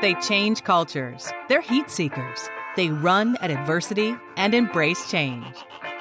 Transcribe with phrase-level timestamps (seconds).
[0.00, 1.32] They change cultures.
[1.48, 2.48] They're heat seekers.
[2.76, 5.44] They run at adversity and embrace change.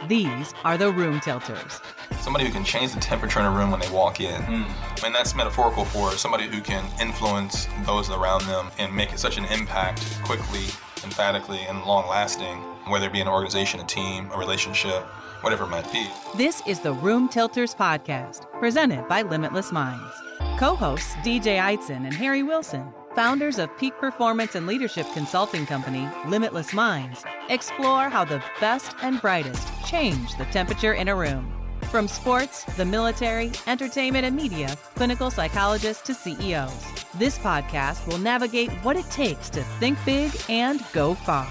[0.08, 1.82] These are the room tilters.
[2.20, 4.40] Somebody who can change the temperature in a room when they walk in.
[4.44, 5.04] Mm.
[5.04, 9.39] And that's metaphorical for somebody who can influence those around them and make it such
[9.39, 10.66] an impact quickly,
[11.04, 12.57] emphatically, and long lasting,
[12.91, 15.05] whether it be an organization, a team, a relationship,
[15.41, 16.05] whatever it might be.
[16.36, 20.14] This is the Room Tilters podcast, presented by Limitless Minds.
[20.59, 26.08] Co hosts DJ Eidson and Harry Wilson founders of peak performance and leadership consulting company
[26.28, 31.52] Limitless Minds, explore how the best and brightest change the temperature in a room.
[31.89, 36.85] From sports, the military, entertainment, and media, clinical psychologists to CEOs.
[37.16, 41.47] This podcast will navigate what it takes to think big and go far.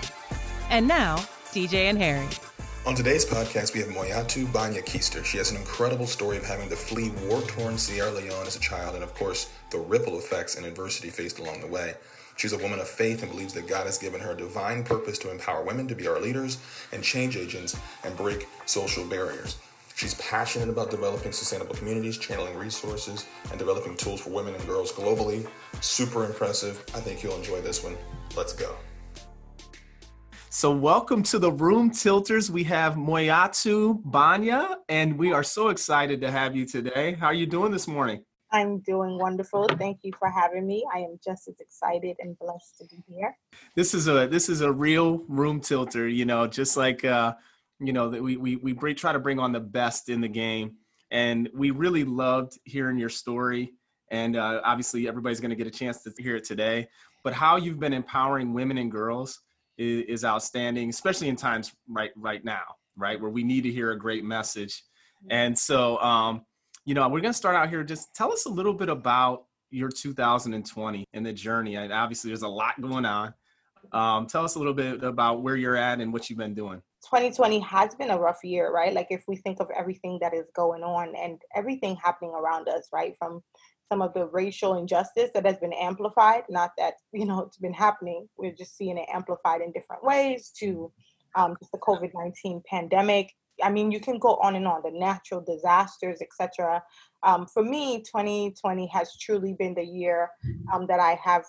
[0.70, 1.16] And now,
[1.50, 2.28] DJ and Harry.
[2.86, 5.24] On today's podcast, we have Moiyattu Banya Keister.
[5.24, 8.60] She has an incredible story of having to flee war torn Sierra Leone as a
[8.60, 11.94] child, and of course, the ripple effects and adversity faced along the way.
[12.36, 15.18] She's a woman of faith and believes that God has given her a divine purpose
[15.20, 16.58] to empower women to be our leaders
[16.92, 19.56] and change agents and break social barriers.
[19.94, 24.92] She's passionate about developing sustainable communities, channeling resources, and developing tools for women and girls
[24.92, 25.48] globally.
[25.80, 26.84] Super impressive.
[26.94, 27.96] I think you'll enjoy this one.
[28.36, 28.76] Let's go.
[30.50, 32.50] So, welcome to the Room Tilters.
[32.50, 37.14] We have Moiyattu Banya, and we are so excited to have you today.
[37.14, 38.22] How are you doing this morning?
[38.52, 39.66] I'm doing wonderful.
[39.78, 40.84] Thank you for having me.
[40.94, 43.36] I am just as excited and blessed to be here.
[43.74, 46.08] This is a this is a real room tilter.
[46.08, 47.34] You know, just like uh,
[47.80, 50.76] you know that we we we try to bring on the best in the game,
[51.10, 53.72] and we really loved hearing your story.
[54.10, 56.88] And uh, obviously, everybody's going to get a chance to hear it today.
[57.24, 59.40] But how you've been empowering women and girls
[59.78, 62.62] is, is outstanding, especially in times right right now,
[62.96, 64.84] right where we need to hear a great message.
[65.30, 66.42] And so, um,
[66.86, 67.84] you know, we're going to start out here.
[67.84, 71.74] Just tell us a little bit about your 2020 and the journey.
[71.74, 73.34] And obviously, there's a lot going on.
[73.92, 76.80] Um, tell us a little bit about where you're at and what you've been doing.
[77.04, 78.92] 2020 has been a rough year, right?
[78.92, 82.88] Like if we think of everything that is going on and everything happening around us,
[82.92, 83.14] right?
[83.18, 83.42] From
[83.90, 86.42] some of the racial injustice that has been amplified.
[86.48, 88.28] Not that you know it's been happening.
[88.36, 90.52] We're just seeing it amplified in different ways.
[90.60, 90.92] To
[91.36, 93.32] um, just the COVID nineteen pandemic.
[93.62, 94.82] I mean, you can go on and on.
[94.82, 96.82] The natural disasters, etc.
[97.22, 100.30] Um, for me, 2020 has truly been the year
[100.72, 101.44] um, that I have.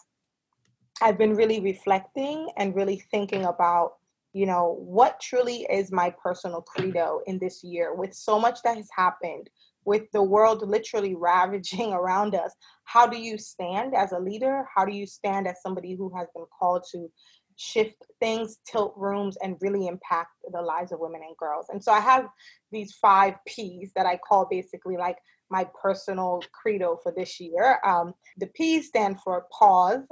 [1.02, 3.94] I've been really reflecting and really thinking about
[4.34, 8.78] you know what truly is my personal credo in this year with so much that
[8.78, 9.50] has happened
[9.88, 12.54] with the world literally ravaging around us,
[12.84, 14.66] how do you stand as a leader?
[14.76, 17.10] How do you stand as somebody who has been called to
[17.58, 21.68] shift things, tilt rooms, and really impact the lives of women and girls?
[21.70, 22.28] And so I have
[22.72, 25.18] these five P's that I call basically like
[25.50, 27.80] my personal credo for this year.
[27.86, 30.04] Um, the P's stand for pause,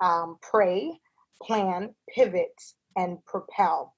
[0.00, 0.92] um, pray,
[1.42, 2.62] plan, pivot,
[2.96, 3.94] and propel.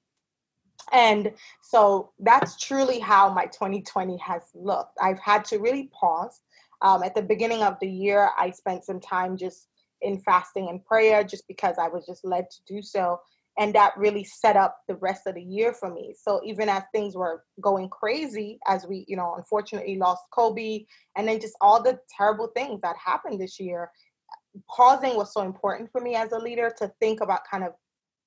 [0.92, 1.32] And
[1.62, 4.96] so that's truly how my 2020 has looked.
[5.00, 6.40] I've had to really pause.
[6.82, 9.68] Um, at the beginning of the year, I spent some time just
[10.04, 13.20] in fasting and prayer just because I was just led to do so.
[13.56, 16.14] And that really set up the rest of the year for me.
[16.20, 20.84] So even as things were going crazy, as we, you know, unfortunately lost Kobe,
[21.16, 23.90] and then just all the terrible things that happened this year,
[24.68, 27.72] pausing was so important for me as a leader to think about kind of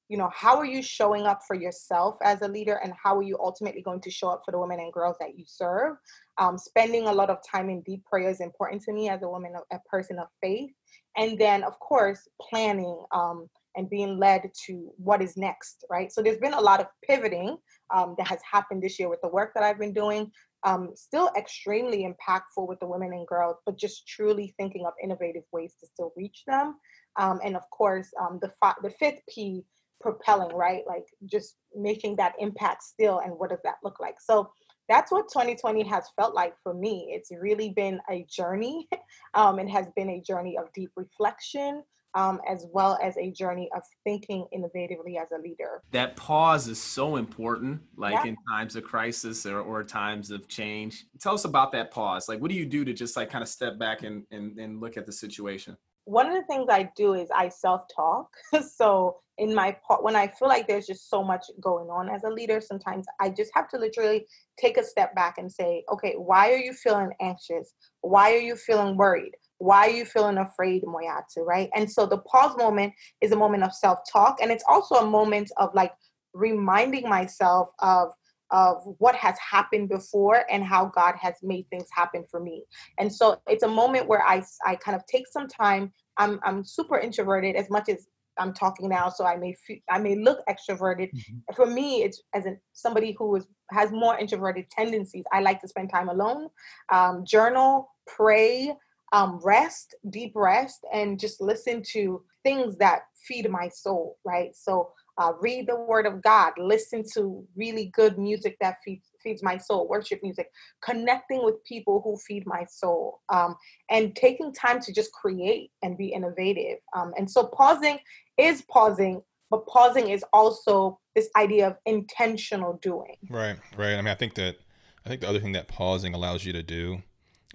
[0.09, 3.23] you know how are you showing up for yourself as a leader and how are
[3.23, 5.97] you ultimately going to show up for the women and girls that you serve
[6.38, 9.27] um, spending a lot of time in deep prayer is important to me as a
[9.27, 10.71] woman a person of faith
[11.17, 16.22] and then of course planning um, and being led to what is next right so
[16.22, 17.57] there's been a lot of pivoting
[17.94, 20.31] um, that has happened this year with the work that i've been doing
[20.63, 25.44] um, still extremely impactful with the women and girls but just truly thinking of innovative
[25.51, 26.75] ways to still reach them
[27.17, 29.63] um, and of course um, the, fi- the fifth p
[30.00, 30.83] propelling, right?
[30.88, 33.19] Like just making that impact still.
[33.19, 34.16] And what does that look like?
[34.19, 34.51] So
[34.87, 37.09] that's what 2020 has felt like for me.
[37.11, 38.87] It's really been a journey.
[39.33, 41.83] Um, it has been a journey of deep reflection.
[42.15, 45.83] Um, as well as a journey of thinking innovatively as a leader.
[45.91, 48.31] That pause is so important, like yeah.
[48.31, 51.06] in times of crisis or, or times of change.
[51.19, 52.27] Tell us about that pause.
[52.27, 54.81] Like, what do you do to just like kind of step back and, and, and
[54.81, 55.77] look at the situation?
[56.07, 58.29] one of the things I do is I self talk.
[58.75, 62.24] so in my part, when I feel like there's just so much going on as
[62.24, 64.25] a leader, sometimes I just have to literally
[64.60, 67.74] take a step back and say, okay, why are you feeling anxious?
[68.01, 69.34] Why are you feeling worried?
[69.60, 71.45] Why are you feeling afraid, Moiyattu?
[71.45, 71.69] Right.
[71.75, 74.38] And so the pause moment is a moment of self talk.
[74.42, 75.94] And it's also a moment of like
[76.34, 78.10] reminding myself of
[78.51, 82.63] of what has happened before and how God has made things happen for me.
[82.98, 86.63] And so it's a moment where I, I kind of take some time I'm I'm
[86.66, 88.07] super introverted as much as
[88.39, 91.10] I'm talking now, so I may feel, I may look extroverted.
[91.13, 91.56] Mm-hmm.
[91.56, 95.25] For me, it's as in somebody who is has more introverted tendencies.
[95.31, 96.50] I like to spend time alone,
[96.89, 98.74] um, journal, pray,
[99.13, 104.18] um, rest, deep rest, and just listen to things that feed my soul.
[104.25, 104.56] Right.
[104.56, 109.43] So uh, read the Word of God, listen to really good music that feeds feeds
[109.43, 113.55] my soul, worship music, connecting with people who feed my soul, um,
[113.89, 116.77] and taking time to just create and be innovative.
[116.95, 117.99] Um, and so pausing
[118.37, 123.17] is pausing, but pausing is also this idea of intentional doing.
[123.29, 123.93] Right, right.
[123.93, 124.57] I mean, I think that
[125.05, 127.01] I think the other thing that pausing allows you to do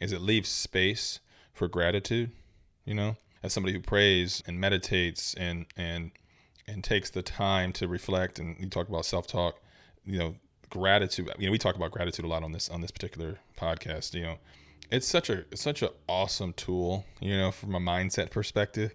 [0.00, 1.20] is it leaves space
[1.52, 2.32] for gratitude.
[2.84, 6.10] You know, as somebody who prays and meditates and and
[6.68, 9.60] and takes the time to reflect and you talk about self-talk
[10.04, 10.34] you know
[10.70, 11.30] gratitude.
[11.38, 14.22] You know we talk about gratitude a lot on this on this particular podcast you
[14.22, 14.38] know.
[14.90, 18.94] It's such a it's such an awesome tool you know from a mindset perspective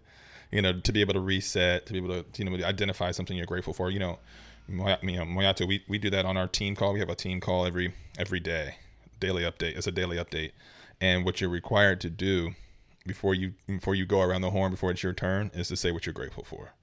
[0.51, 3.37] you know to be able to reset to be able to you know identify something
[3.37, 3.89] you're grateful for.
[3.89, 4.19] You know
[4.67, 6.93] you know Moiyattu we, we do that on our team call.
[6.93, 8.75] We have a team call every every day
[9.19, 9.77] daily update.
[9.77, 10.51] It's a daily update.
[10.99, 12.51] And what you're required to do
[13.05, 15.91] before you before you go around the horn before it's your turn is to say
[15.91, 16.73] what you're grateful for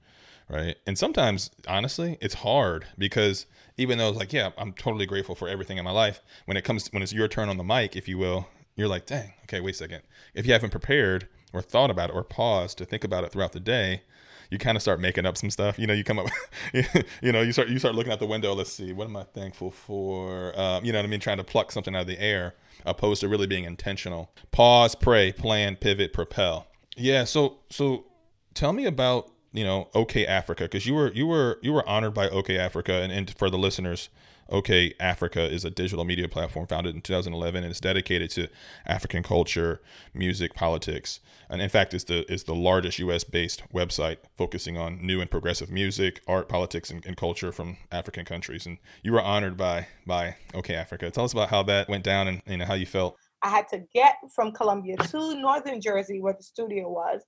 [0.49, 0.75] right?
[0.85, 3.45] And sometimes, honestly, it's hard because
[3.77, 6.63] even though it's like, yeah, I'm totally grateful for everything in my life, when it
[6.63, 9.59] comes when it's your turn on the mic, if you will, you're like, dang, okay,
[9.59, 10.01] wait a second.
[10.33, 13.53] If you haven't prepared or thought about it or paused to think about it throughout
[13.53, 14.01] the day,
[14.49, 15.79] you kind of start making up some stuff.
[15.79, 16.27] You know, you come up,
[16.73, 18.53] you know, you start you start looking out the window.
[18.53, 20.57] Let's see, what am I thankful for?
[20.59, 21.19] Um, you know what I mean?
[21.19, 22.53] Trying to pluck something out of the air,
[22.85, 24.31] opposed to really being intentional.
[24.51, 26.67] Pause, pray, plan, pivot, propel.
[26.95, 27.23] Yeah.
[27.23, 28.05] So so,
[28.53, 32.13] tell me about you know OK Africa because you were you were you were honored
[32.13, 34.09] by OK Africa and, and for the listeners
[34.49, 38.47] OK Africa is a digital media platform founded in 2011 and it's dedicated to
[38.85, 39.81] African culture,
[40.13, 41.19] music, politics,
[41.49, 43.23] and in fact is the is the largest U.S.
[43.23, 48.25] based website focusing on new and progressive music, art, politics, and, and culture from African
[48.25, 48.65] countries.
[48.65, 51.09] And you were honored by by OK Africa.
[51.09, 53.17] Tell us about how that went down and you know how you felt.
[53.41, 57.21] I had to get from Columbia to Northern Jersey, where the studio was,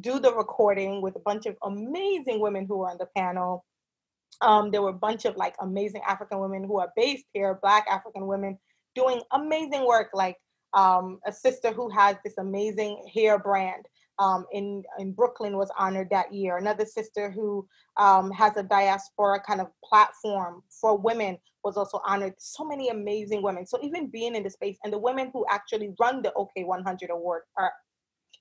[0.00, 3.64] do the recording with a bunch of amazing women who were on the panel.
[4.40, 7.86] Um, there were a bunch of like amazing African women who are based here, Black
[7.90, 8.58] African women
[8.94, 10.36] doing amazing work, like
[10.74, 13.84] um, a sister who has this amazing hair brand
[14.18, 16.56] um, in in Brooklyn was honored that year.
[16.56, 17.66] Another sister who
[17.96, 22.34] um, has a diaspora kind of platform for women was also honored.
[22.38, 23.66] So many amazing women.
[23.66, 27.10] So even being in the space and the women who actually run the OK 100
[27.10, 27.72] Award are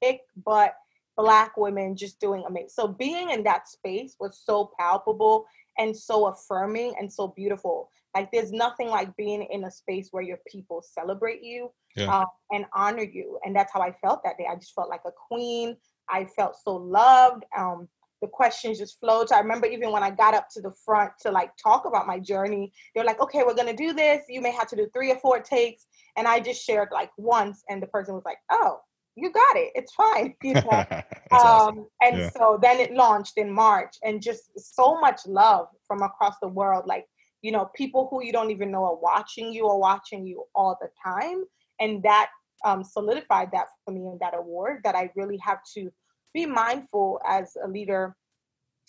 [0.01, 0.73] kick butt
[1.17, 2.69] black women just doing amazing.
[2.69, 5.45] So being in that space was so palpable
[5.77, 7.89] and so affirming and so beautiful.
[8.15, 12.19] Like there's nothing like being in a space where your people celebrate you yeah.
[12.19, 13.39] um, and honor you.
[13.45, 14.47] And that's how I felt that day.
[14.49, 15.77] I just felt like a queen.
[16.09, 17.43] I felt so loved.
[17.57, 17.87] Um,
[18.21, 19.29] the questions just flowed.
[19.29, 22.05] So I remember even when I got up to the front to like talk about
[22.05, 24.23] my journey, they're like, okay, we're gonna do this.
[24.29, 25.87] You may have to do three or four takes.
[26.15, 28.79] And I just shared like once, and the person was like, oh,
[29.15, 29.71] you got it.
[29.75, 30.35] It's fine.
[30.43, 30.69] You know?
[30.91, 31.87] um, awesome.
[32.01, 32.29] And yeah.
[32.31, 36.85] so then it launched in March, and just so much love from across the world.
[36.87, 37.05] Like,
[37.41, 40.77] you know, people who you don't even know are watching you are watching you all
[40.81, 41.43] the time.
[41.79, 42.29] And that
[42.63, 45.91] um, solidified that for me in that award that I really have to
[46.33, 48.15] be mindful as a leader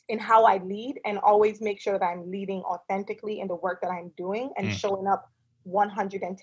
[0.09, 3.81] in how I lead and always make sure that I'm leading authentically in the work
[3.83, 4.73] that I'm doing and mm.
[4.73, 5.31] showing up
[5.67, 6.39] 110%.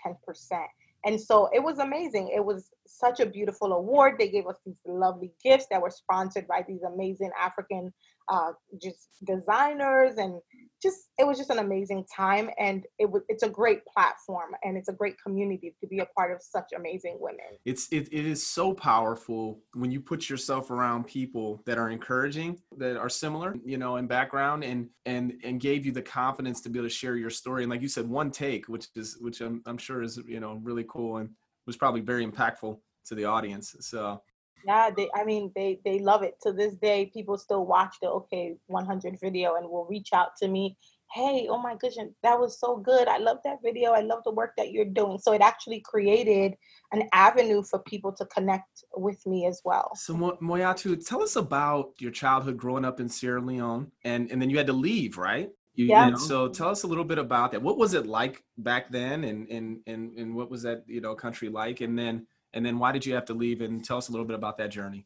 [1.05, 2.31] And so it was amazing.
[2.35, 4.15] It was such a beautiful award.
[4.19, 7.93] They gave us these lovely gifts that were sponsored by these amazing African
[8.27, 8.51] uh,
[8.81, 10.41] just designers and
[10.81, 14.77] just it was just an amazing time and it was it's a great platform and
[14.77, 17.45] it's a great community to be a part of such amazing women.
[17.65, 22.59] It's it, it is so powerful when you put yourself around people that are encouraging
[22.77, 26.69] that are similar you know in background and and and gave you the confidence to
[26.69, 27.63] be able to share your story.
[27.63, 30.59] And like you said one take which is which i'm, I'm sure is you know
[30.63, 31.29] really cool and
[31.65, 33.75] was probably very impactful to the audience.
[33.81, 34.21] So
[34.65, 36.35] yeah they i mean they they love it.
[36.43, 40.47] To this day people still watch the OK 100 video and will reach out to
[40.47, 40.77] me.
[41.11, 43.07] Hey oh my goodness that was so good.
[43.07, 43.91] I love that video.
[43.91, 45.17] I love the work that you're doing.
[45.19, 46.55] So it actually created
[46.91, 49.91] an avenue for people to connect with me as well.
[49.95, 54.41] So Mo- moiyattu tell us about your childhood growing up in sierra leone and and
[54.41, 55.49] then you had to leave right?
[55.75, 56.05] You, yeah.
[56.07, 57.61] You know, so tell us a little bit about that.
[57.61, 61.15] What was it like back then and and and, and what was that you know
[61.15, 61.79] country like?
[61.79, 63.61] And then and then why did you have to leave?
[63.61, 65.05] And tell us a little bit about that journey.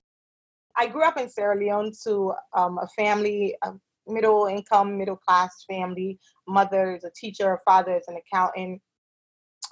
[0.75, 3.73] I grew up in Sierra Leone to um, a family, a
[4.07, 6.19] middle income, middle class family.
[6.47, 8.81] Mother is a teacher, father is an accountant.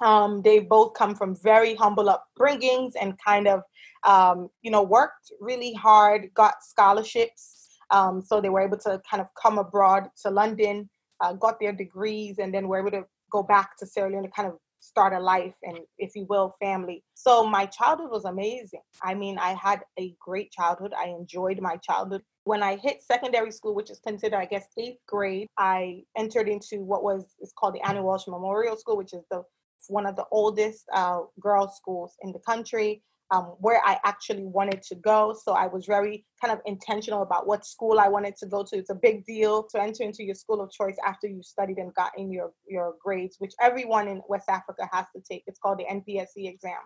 [0.01, 3.61] Um, they both come from very humble upbringings and kind of,
[4.03, 7.77] um, you know, worked really hard, got scholarships.
[7.91, 11.73] Um, so they were able to kind of come abroad to London, uh, got their
[11.73, 15.13] degrees, and then were able to go back to Sierra Leone to kind of start
[15.13, 17.03] a life and, if you will, family.
[17.13, 18.81] So my childhood was amazing.
[19.03, 20.93] I mean, I had a great childhood.
[20.97, 22.23] I enjoyed my childhood.
[22.43, 26.83] When I hit secondary school, which is considered, I guess, eighth grade, I entered into
[26.83, 29.43] what was is called the Annie Walsh Memorial School, which is the
[29.87, 34.83] one of the oldest uh, girls' schools in the country um, where I actually wanted
[34.83, 35.33] to go.
[35.41, 38.77] So I was very kind of intentional about what school I wanted to go to.
[38.77, 41.93] It's a big deal to enter into your school of choice after you studied and
[41.93, 45.43] gotten your, your grades, which everyone in West Africa has to take.
[45.47, 46.81] It's called the NPSE exam.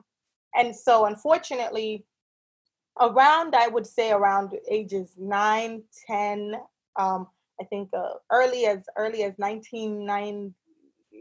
[0.54, 2.06] And so unfortunately,
[3.02, 6.56] around, I would say around ages 9, 10,
[6.98, 7.28] um,
[7.60, 10.54] I think uh, early as early as 1990,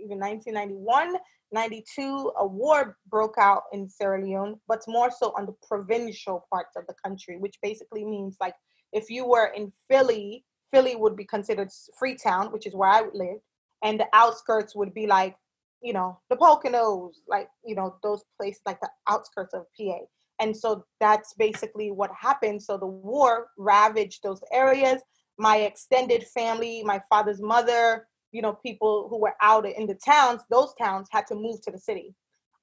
[0.04, 1.16] even 1991,
[1.52, 6.76] 92, a war broke out in Sierra Leone, but more so on the provincial parts
[6.76, 8.54] of the country, which basically means like
[8.92, 13.42] if you were in Philly, Philly would be considered Freetown, which is where I lived,
[13.82, 15.36] and the outskirts would be like,
[15.82, 19.98] you know, the Poconos, like, you know, those places like the outskirts of PA.
[20.40, 22.62] And so that's basically what happened.
[22.62, 25.02] So the war ravaged those areas.
[25.38, 30.42] My extended family, my father's mother, you know, people who were out in the towns,
[30.50, 32.12] those towns had to move to the city.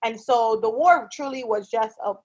[0.03, 2.15] And so the war truly was just a, a,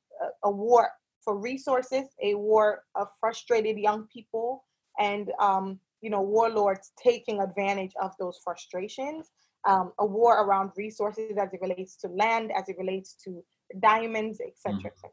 [0.42, 0.88] a war
[1.22, 4.64] for resources, a war of frustrated young people
[4.98, 9.30] and, um, you know, warlords taking advantage of those frustrations.
[9.64, 13.42] Um, a war around resources as it relates to land, as it relates to
[13.80, 14.86] diamonds, etc., mm.
[14.86, 15.10] etc.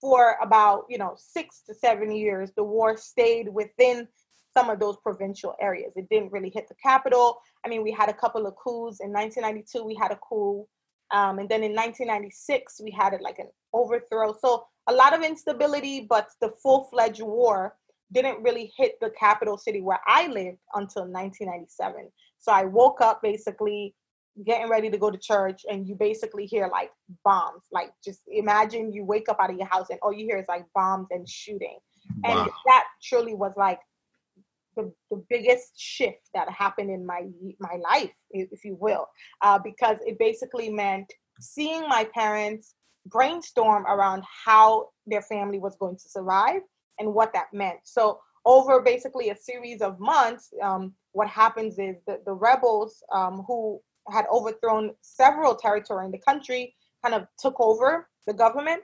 [0.00, 4.08] For about you know six to seven years, the war stayed within
[4.56, 5.92] some of those provincial areas.
[5.96, 7.40] It didn't really hit the capital.
[7.64, 9.00] I mean, we had a couple of coups.
[9.00, 10.66] In 1992, we had a coup.
[11.12, 14.34] Um, and then in 1996, we had it like an overthrow.
[14.40, 17.74] So a lot of instability, but the full fledged war
[18.12, 22.08] didn't really hit the capital city where I lived until 1997.
[22.38, 23.94] So I woke up basically
[24.46, 26.90] getting ready to go to church, and you basically hear like
[27.24, 27.62] bombs.
[27.70, 30.46] Like just imagine you wake up out of your house and all you hear is
[30.48, 31.78] like bombs and shooting.
[32.24, 32.42] Wow.
[32.42, 33.80] And that truly was like
[34.76, 37.22] the, the biggest shift that happened in my
[37.58, 39.06] my life, if you will,
[39.42, 42.74] uh, because it basically meant seeing my parents
[43.06, 46.60] brainstorm around how their family was going to survive
[46.98, 47.78] and what that meant.
[47.84, 53.44] So over basically a series of months, um, what happens is that the rebels um,
[53.46, 56.74] who had overthrown several territory in the country
[57.04, 58.82] kind of took over the government.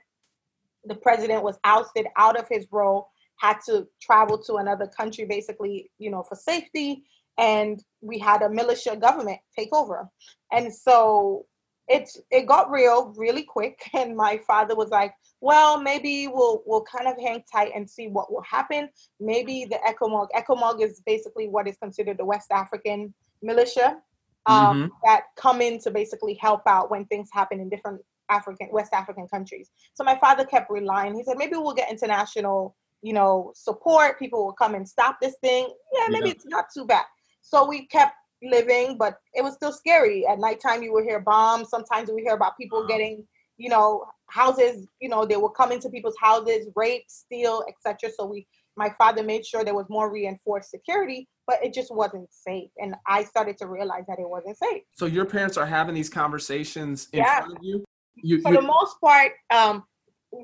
[0.85, 5.89] The president was ousted out of his role had to travel to another country basically,
[5.97, 7.03] you know, for safety.
[7.37, 10.09] And we had a militia government take over.
[10.51, 11.45] And so
[11.87, 13.81] it's it got real really quick.
[13.93, 18.07] And my father was like, well, maybe we'll we'll kind of hang tight and see
[18.07, 18.89] what will happen.
[19.19, 20.27] Maybe the ECOMOG.
[20.35, 23.97] ECOMOG is basically what is considered the West African militia
[24.45, 24.87] um, mm-hmm.
[25.05, 29.27] that come in to basically help out when things happen in different African West African
[29.27, 29.71] countries.
[29.93, 31.15] So my father kept relying.
[31.15, 34.19] He said maybe we'll get international you know, support.
[34.19, 35.69] People will come and stop this thing.
[35.93, 36.33] Yeah, maybe yeah.
[36.33, 37.05] it's not too bad.
[37.41, 38.13] So we kept
[38.43, 40.25] living, but it was still scary.
[40.27, 41.69] At nighttime, you would hear bombs.
[41.69, 43.25] Sometimes we hear about people getting,
[43.57, 44.87] you know, houses.
[44.99, 48.11] You know, they would come into people's houses, rape, steal, etc.
[48.17, 52.31] So we, my father made sure there was more reinforced security, but it just wasn't
[52.31, 52.69] safe.
[52.77, 54.83] And I started to realize that it wasn't safe.
[54.93, 57.39] So your parents are having these conversations in yeah.
[57.39, 57.83] front of you.
[58.21, 59.83] You, for the most part, um,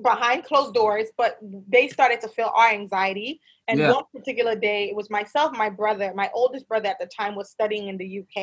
[0.03, 3.39] behind closed doors, but they started to feel our anxiety.
[3.67, 3.91] And yeah.
[3.91, 7.49] one particular day, it was myself, my brother, my oldest brother at the time was
[7.49, 8.41] studying in the UK.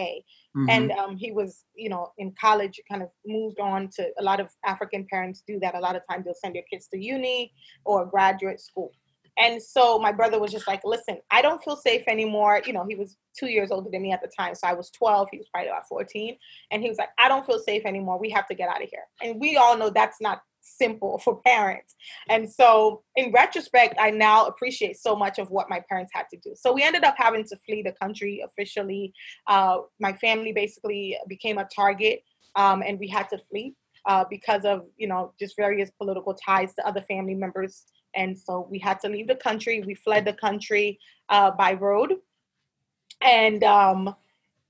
[0.57, 0.67] Mm-hmm.
[0.69, 4.41] And um, he was, you know, in college, kind of moved on to a lot
[4.41, 5.75] of African parents do that.
[5.75, 7.53] A lot of times they'll send their kids to uni
[7.85, 8.93] or graduate school.
[9.39, 12.61] And so my brother was just like, listen, I don't feel safe anymore.
[12.67, 14.55] You know, he was two years older than me at the time.
[14.55, 16.37] So I was 12, he was probably about 14.
[16.71, 18.19] And he was like, I don't feel safe anymore.
[18.19, 19.05] We have to get out of here.
[19.23, 21.95] And we all know that's not simple for parents.
[22.29, 26.37] And so, in retrospect, I now appreciate so much of what my parents had to
[26.39, 26.55] do.
[26.55, 29.13] So, we ended up having to flee the country officially.
[29.47, 32.23] Uh, my family basically became a target,
[32.57, 33.75] um, and we had to flee
[34.07, 37.85] uh, because of, you know, just various political ties to other family members.
[38.15, 39.83] And so, we had to leave the country.
[39.83, 42.15] We fled the country uh, by road.
[43.21, 44.15] And um,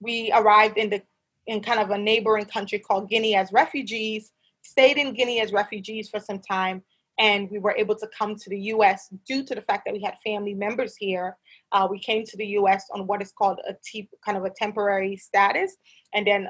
[0.00, 1.02] we arrived in the
[1.48, 4.30] in kind of a neighboring country called Guinea as refugees
[4.62, 6.82] stayed in Guinea as refugees for some time,
[7.18, 9.08] and we were able to come to the U.S.
[9.26, 11.36] due to the fact that we had family members here.
[11.72, 12.86] Uh, we came to the U.S.
[12.94, 15.76] on what is called a t- kind of a temporary status,
[16.14, 16.48] and then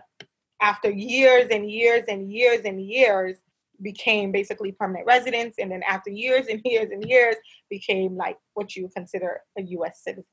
[0.60, 3.38] after years and years and years and years
[3.82, 7.34] became basically permanent residents and then after years and years and years
[7.68, 10.24] became like what you consider a US citizen.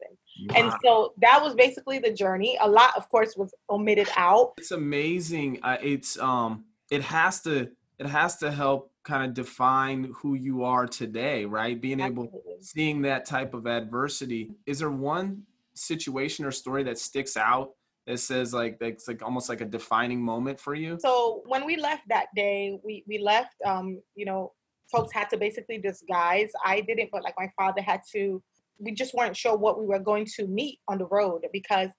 [0.50, 0.56] Wow.
[0.56, 2.58] And so that was basically the journey.
[2.62, 4.54] A lot of course was omitted out.
[4.58, 5.60] It's amazing.
[5.64, 7.70] Uh, it's um it has to
[8.00, 11.80] it has to help kind of define who you are today, right?
[11.80, 12.40] Being Absolutely.
[12.40, 14.52] able seeing that type of adversity.
[14.66, 15.44] Is there one
[15.74, 17.72] situation or story that sticks out
[18.08, 20.98] that says like it's like almost like a defining moment for you?
[21.02, 24.54] So when we left that day, we we left um, you know,
[24.92, 26.52] folks had to basically disguise.
[26.66, 28.42] I didn't, but like my father had to
[28.80, 31.90] we just weren't sure what we were going to meet on the road because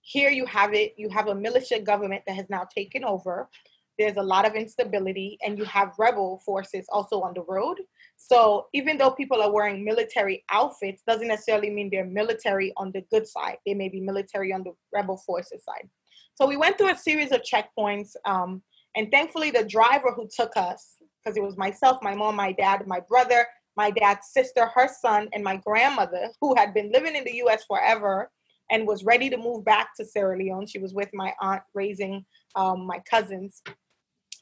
[0.00, 3.48] here you have it, you have a militia government that has now taken over
[3.98, 7.78] there's a lot of instability and you have rebel forces also on the road.
[8.16, 13.02] So even though people are wearing military outfits doesn't necessarily mean they're military on the
[13.10, 13.58] good side.
[13.66, 15.88] They may be military on the rebel forces side.
[16.34, 18.62] So we went through a series of checkpoints um,
[18.96, 22.86] and thankfully the driver who took us because it was myself my mom my dad
[22.86, 23.46] my brother
[23.76, 27.64] my dad's sister her son and my grandmother who had been living in the us
[27.64, 28.30] forever
[28.70, 30.66] and was ready to move back to sierra leone.
[30.66, 32.24] She was with my aunt raising
[32.56, 33.62] um, my cousins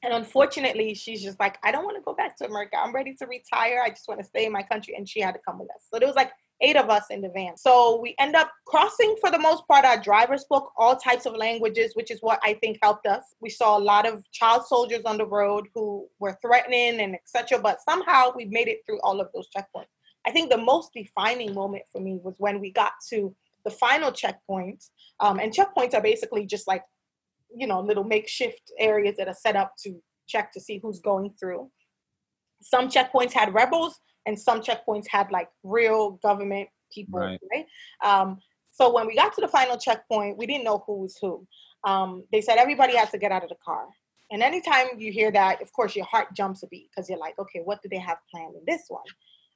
[0.03, 2.77] and unfortunately, she's just like, I don't want to go back to America.
[2.77, 3.83] I'm ready to retire.
[3.85, 4.95] I just want to stay in my country.
[4.97, 5.87] And she had to come with us.
[5.93, 7.57] So there was like eight of us in the van.
[7.57, 9.85] So we end up crossing for the most part.
[9.85, 13.23] Our driver spoke all types of languages, which is what I think helped us.
[13.41, 17.61] We saw a lot of child soldiers on the road who were threatening and etc.
[17.61, 19.87] But somehow we made it through all of those checkpoints.
[20.27, 24.11] I think the most defining moment for me was when we got to the final
[24.11, 24.85] checkpoint.
[25.21, 26.83] Um, and checkpoints are basically just like
[27.57, 31.33] you know little makeshift areas that are set up to check to see who's going
[31.39, 31.71] through.
[32.63, 37.67] Some checkpoints had rebels and some checkpoints had like real government people right, right?
[38.05, 38.39] Um,
[38.71, 41.47] so when we got to the final checkpoint we didn't know who was who.
[41.85, 43.87] Um, they said everybody has to get out of the car.
[44.31, 47.39] And anytime you hear that of course your heart jumps a beat because you're like
[47.39, 49.03] okay what do they have planned in this one?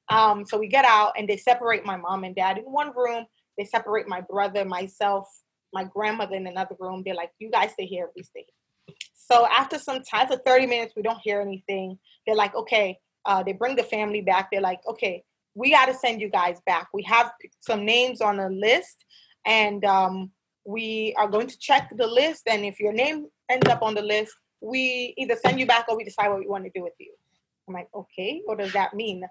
[0.08, 3.24] Um, so we get out and they separate my mom and dad in one room.
[3.58, 5.28] They separate my brother myself
[5.72, 7.02] my grandmother in another room.
[7.04, 8.96] They're like, you guys stay here, we stay here.
[9.14, 11.98] So after some time, for 30 minutes, we don't hear anything.
[12.26, 14.48] They're like, okay, uh, they bring the family back.
[14.50, 15.24] They're like, okay,
[15.54, 16.88] we got to send you guys back.
[16.94, 19.04] We have some names on a list
[19.44, 20.30] and um,
[20.64, 22.42] we are going to check the list.
[22.46, 25.96] And if your name ends up on the list, we either send you back or
[25.96, 27.12] we decide what we want to do with you.
[27.66, 29.24] I'm like, okay, what does that mean?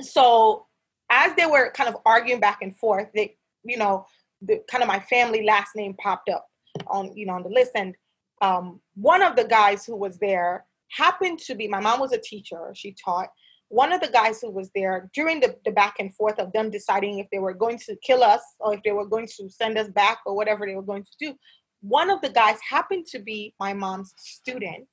[0.00, 0.66] So
[1.10, 4.06] as they were kind of arguing back and forth, they, you know,
[4.46, 6.46] the kind of my family last name popped up
[6.86, 7.72] on you know on the list.
[7.74, 7.94] And
[8.42, 12.18] um, one of the guys who was there happened to be my mom was a
[12.18, 12.70] teacher.
[12.74, 13.28] She taught.
[13.68, 16.70] One of the guys who was there during the, the back and forth of them
[16.70, 19.76] deciding if they were going to kill us or if they were going to send
[19.76, 21.34] us back or whatever they were going to do
[21.80, 24.88] one of the guys happened to be my mom's student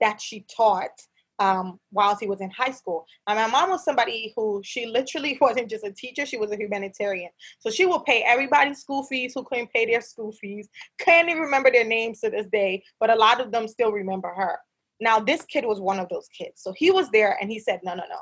[0.00, 0.90] that she taught
[1.38, 3.06] um, while he was in high school.
[3.26, 6.56] And my mom was somebody who she literally wasn't just a teacher, she was a
[6.56, 7.30] humanitarian.
[7.58, 10.68] So she would pay everybody's school fees who couldn't pay their school fees.
[10.98, 14.28] Can't even remember their names to this day, but a lot of them still remember
[14.28, 14.58] her.
[15.00, 16.62] Now, this kid was one of those kids.
[16.62, 18.20] So he was there and he said, No, no, no.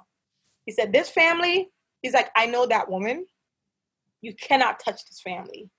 [0.67, 1.69] He said, This family,
[2.03, 3.27] he's like, I know that woman.
[4.23, 5.71] You cannot touch this family.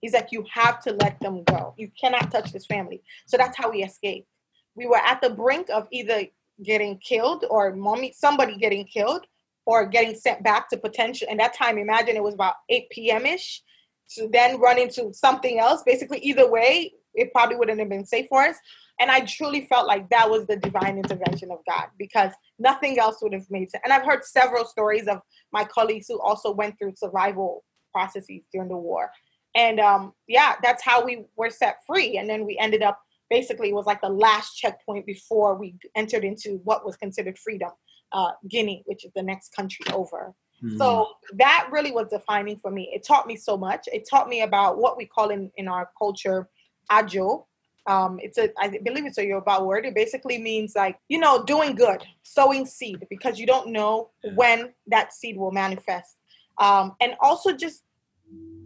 [0.00, 1.74] He's like, You have to let them go.
[1.76, 3.02] You cannot touch this family.
[3.26, 4.28] So that's how we escaped.
[4.76, 6.26] We were at the brink of either
[6.64, 9.26] getting killed or mommy somebody getting killed
[9.66, 13.26] or getting sent back to potential and that time imagine it was about 8 p.m
[13.26, 13.62] ish
[14.08, 15.82] to then run into something else.
[15.84, 18.56] Basically either way it probably wouldn't have been safe for us.
[18.98, 23.18] And i truly felt like that was the divine intervention of god because nothing else
[23.20, 25.20] would have made sense and i've heard several stories of
[25.52, 29.10] my colleagues who also went through survival processes during the war.
[29.54, 32.98] And um, yeah that's how we were set free and then we ended up
[33.30, 37.70] basically was like the last checkpoint before we entered into what was considered freedom,
[38.12, 40.34] uh, Guinea, which is the next country over.
[40.62, 40.78] Mm-hmm.
[40.78, 42.90] So that really was defining for me.
[42.94, 43.88] It taught me so much.
[43.92, 46.48] It taught me about what we call in, in our culture
[46.90, 47.46] ajo.
[47.86, 49.86] Um, it's a, I believe it's a Yoruba word.
[49.86, 54.72] It basically means like, you know, doing good, sowing seed, because you don't know when
[54.88, 56.16] that seed will manifest.
[56.58, 57.84] Um, and also just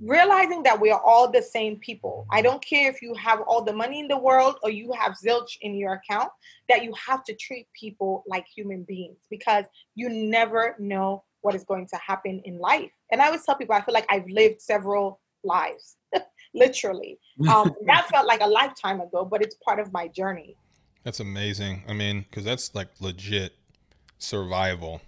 [0.00, 2.26] realizing that we are all the same people.
[2.30, 5.14] I don't care if you have all the money in the world or you have
[5.22, 6.30] zilch in your account,
[6.68, 11.64] that you have to treat people like human beings because you never know what is
[11.64, 12.90] going to happen in life.
[13.12, 15.96] And I always tell people, I feel like I've lived several lives,
[16.54, 17.18] literally.
[17.48, 20.56] Um, that felt like a lifetime ago, but it's part of my journey.
[21.04, 21.84] That's amazing.
[21.88, 23.54] I mean, because that's like legit
[24.18, 25.00] survival.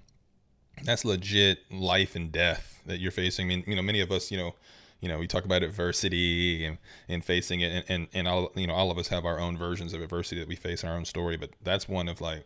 [0.84, 3.46] That's legit life and death that you're facing.
[3.46, 4.54] I mean, you know, many of us, you know,
[5.00, 8.66] you know, we talk about adversity and, and facing it, and, and, and all you
[8.66, 10.96] know, all of us have our own versions of adversity that we face in our
[10.96, 12.44] own story, but that's one of like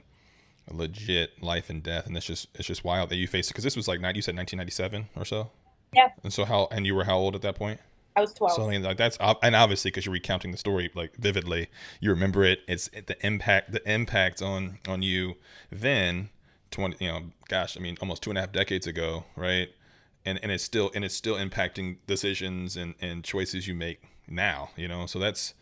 [0.70, 3.64] legit life and death, and it's just it's just wild that you faced it because
[3.64, 5.50] this was like you said 1997 or so.
[5.92, 6.08] Yeah.
[6.22, 7.80] And so how and you were how old at that point?
[8.16, 8.52] I was 12.
[8.54, 11.68] So I mean, like that's and obviously because you're recounting the story like vividly,
[12.00, 12.60] you remember it.
[12.66, 15.36] It's the impact, the impact on on you
[15.70, 16.30] then,
[16.70, 19.68] twenty, you know, gosh, I mean, almost two and a half decades ago, right?
[20.24, 24.70] And and it's still and it's still impacting decisions and and choices you make now,
[24.76, 25.06] you know.
[25.06, 25.54] So that's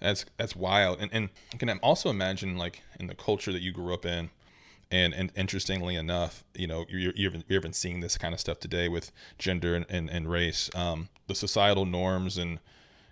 [0.00, 1.00] that's that's wild.
[1.00, 4.30] And and I can also imagine like in the culture that you grew up in,
[4.90, 8.60] and and interestingly enough, you know, you're, you're, you're even seeing this kind of stuff
[8.60, 12.60] today with gender and, and, and race, um, the societal norms and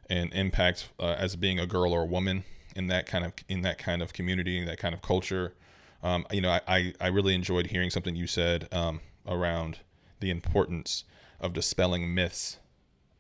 [0.09, 2.45] and impact uh, as being a girl or a woman
[2.77, 5.55] in that kind of in that kind of community, that kind of culture.
[6.03, 9.81] Um, you know, I, I, really enjoyed hearing something you said um, around
[10.21, 11.05] the importance
[11.41, 12.59] of dispelling myths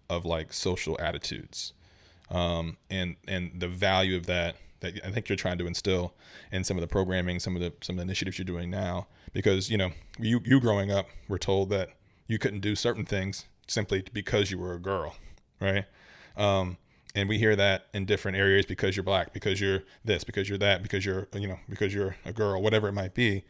[0.09, 1.75] of like social attitudes
[2.31, 6.15] um, and and the value of that that I think you're trying to instill
[6.51, 9.07] in some of the programming, some of the some of the initiatives you're doing now.
[9.33, 11.91] Because you know, you you growing up were told that
[12.27, 15.17] you couldn't do certain things simply because you were a girl,
[15.61, 15.85] right?
[16.37, 16.77] Um,
[17.15, 20.59] and we hear that in different areas because you're black, because you're this, because you're
[20.59, 23.45] that, because you're you know because you're a girl, whatever it might be.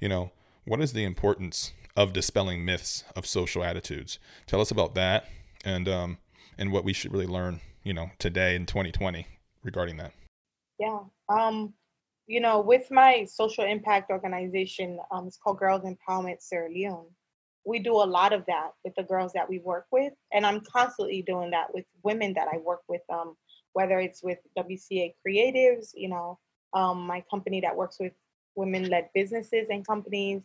[0.00, 0.32] You know,
[0.64, 4.18] what is the importance of dispelling myths of social attitudes?
[4.46, 5.28] Tell us about that
[5.64, 6.18] and um,
[6.58, 9.26] and what we should really learn, you know, today in 2020
[9.62, 10.12] regarding that.
[10.78, 11.00] Yeah.
[11.28, 11.72] Um,
[12.26, 17.06] you know, with my social impact organization, um, it's called Girls Empowerment Sierra Leone.
[17.66, 20.60] We do a lot of that with the girls that we work with, and I'm
[20.60, 23.02] constantly doing that with women that I work with.
[23.10, 23.36] Um,
[23.72, 26.38] whether it's with WCA Creatives, you know,
[26.72, 28.14] um, my company that works with
[28.54, 30.40] women-led businesses and companies,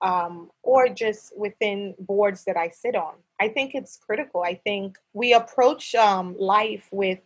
[0.00, 3.14] um, or just within boards that I sit on.
[3.40, 4.42] I think it's critical.
[4.42, 7.20] I think we approach um, life with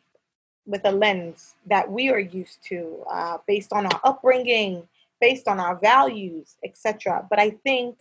[0.66, 4.86] with a lens that we are used to uh, based on our upbringing
[5.20, 7.96] based on our values etc but i think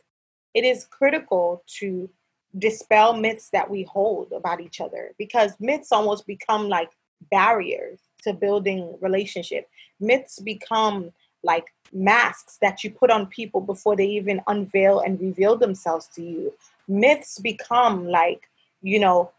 [0.56, 2.10] it is critical to
[2.58, 6.90] dispel myths that we hold about each other because myths almost become like
[7.30, 11.12] barriers to building relationship myths become
[11.44, 16.24] like masks that you put on people before they even unveil and reveal themselves to
[16.24, 16.54] you
[16.88, 18.50] myths become like
[18.82, 19.32] you know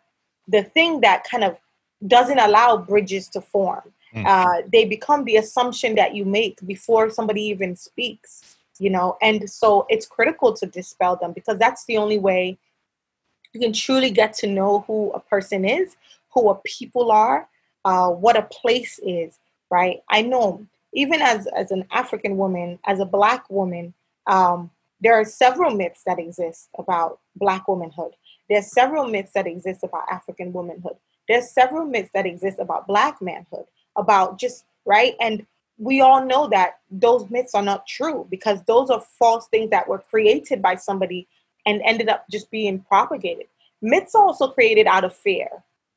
[0.48, 1.58] the thing that kind of
[2.06, 3.92] doesn't allow bridges to form.
[4.14, 4.26] Mm.
[4.26, 9.48] Uh, they become the assumption that you make before somebody even speaks, you know, and
[9.48, 12.58] so it's critical to dispel them because that's the only way
[13.52, 15.96] you can truly get to know who a person is,
[16.32, 17.48] who a people are,
[17.84, 19.38] uh, what a place is,
[19.70, 20.00] right?
[20.10, 23.94] I know even as as an African woman, as a black woman,
[24.26, 28.12] um, there are several myths that exist about black womanhood.
[28.48, 30.96] There's several myths that exist about African womanhood.
[31.28, 35.14] There's several myths that exist about black manhood, about just right.
[35.20, 35.46] And
[35.78, 39.88] we all know that those myths are not true because those are false things that
[39.88, 41.26] were created by somebody
[41.66, 43.46] and ended up just being propagated.
[43.82, 45.48] Myths are also created out of fear,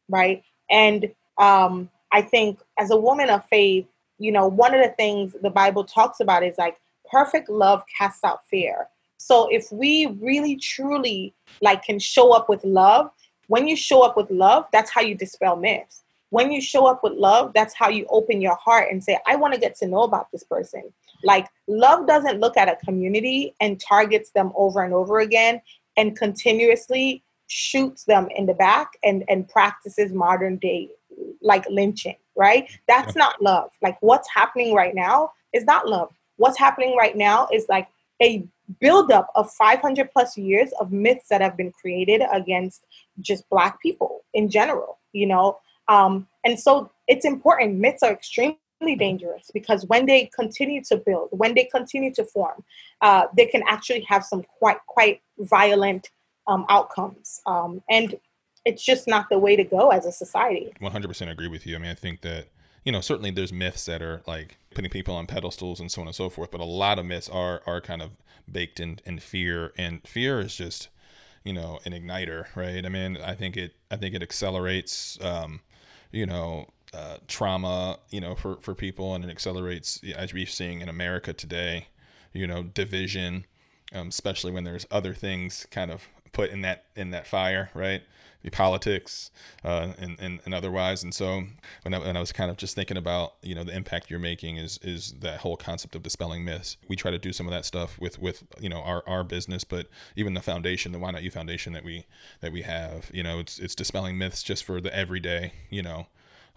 [0.10, 0.44] right?
[0.70, 3.86] And um, I think as a woman of faith,
[4.18, 6.78] you know, one of the things the Bible talks about is like
[7.10, 8.88] perfect love casts out fear.
[9.18, 13.12] So if we really truly like can show up with love,
[13.48, 16.04] when you show up with love, that's how you dispel myths.
[16.32, 19.36] When you show up with love, that's how you open your heart and say, I
[19.36, 20.84] want to get to know about this person.
[21.24, 25.62] Like, love doesn't look at a community and targets them over and over again
[25.98, 30.89] and continuously shoots them in the back and, and practices modern day
[31.42, 32.70] like lynching, right?
[32.88, 33.72] That's not love.
[33.82, 36.13] Like, what's happening right now is not love.
[36.38, 37.88] What's happening right now is like
[38.22, 38.48] a
[38.80, 42.86] buildup of 500 plus years of myths that have been created against
[43.20, 45.58] just black people in general you know
[45.89, 48.58] um, and so it's important myths are extremely
[48.97, 52.63] dangerous because when they continue to build when they continue to form
[53.02, 56.10] uh, they can actually have some quite quite violent
[56.49, 57.41] um, outcomes.
[57.45, 58.15] Um, and
[58.65, 60.73] it's just not the way to go as a society.
[60.82, 61.75] 100% agree with you.
[61.75, 62.47] I mean i think that
[62.84, 66.08] you know certainly there's myths that are like putting people on pedestals and so on
[66.08, 68.12] and so forth but a lot of myths are are kind of
[68.52, 69.71] baked in, in fear.
[69.78, 70.89] And fear is just
[71.43, 72.86] you know an igniter right?
[72.86, 75.62] I mean i think it i think it accelerates um,
[76.12, 80.82] you know uh, trauma you know for for people and it accelerates as we're seeing
[80.82, 81.88] in america today
[82.34, 83.45] you know division
[83.93, 88.04] um, especially when there's other things kind of put in that in that fire, right?
[88.41, 89.32] The politics
[89.65, 91.04] uh, and, and, and otherwise.
[91.04, 91.43] And so
[91.84, 94.19] when I, when I was kind of just thinking about you know the impact you're
[94.19, 96.78] making is is that whole concept of dispelling myths.
[96.88, 99.63] We try to do some of that stuff with with you know our, our business,
[99.63, 102.06] but even the foundation, the Why Not You Foundation that we
[102.41, 106.08] that we have, you know, it's it's dispelling myths just for the everyday you know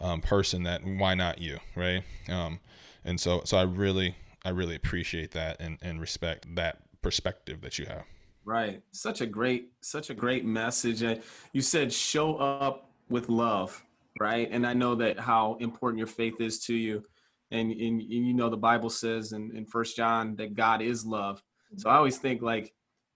[0.03, 2.03] um, person that why not you, right?
[2.29, 2.61] Um,
[3.05, 7.79] and so so I really I really appreciate that and and respect that perspective that
[7.79, 8.05] you have.
[8.45, 8.83] Right.
[8.93, 11.03] Such a great, such a great message.
[11.03, 13.83] And you said show up with love,
[14.21, 14.49] right?
[14.51, 17.05] And I know that how important your faith is to you.
[17.51, 21.05] And, and, and you know the Bible says in, in First John that God is
[21.05, 21.43] love.
[21.77, 22.73] So I always think like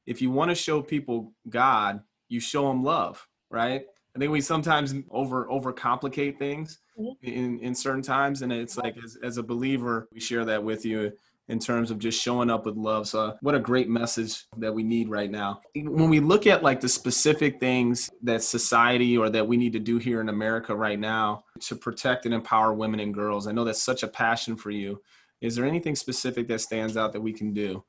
[0.06, 3.82] if you want to show people God, you show them love, right?
[4.14, 7.26] I think we sometimes over overcomplicate things mm-hmm.
[7.26, 10.86] in in certain times, and it's like as, as a believer, we share that with
[10.86, 11.12] you
[11.48, 13.06] in terms of just showing up with love.
[13.06, 15.60] So, what a great message that we need right now.
[15.74, 19.78] When we look at like the specific things that society or that we need to
[19.78, 23.64] do here in America right now to protect and empower women and girls, I know
[23.64, 25.00] that's such a passion for you.
[25.40, 27.84] Is there anything specific that stands out that we can do?